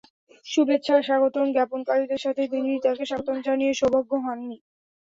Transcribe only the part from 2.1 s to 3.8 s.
সাথে তিনি তাঁকে স্বাগতম জানিয়ে